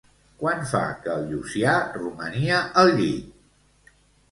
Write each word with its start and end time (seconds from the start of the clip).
Quant 0.43 0.63
fa 0.71 0.81
que 1.03 1.11
el 1.17 1.27
Llucià 1.33 1.77
romania 1.99 2.65
al 2.85 2.93
llit? 3.03 3.95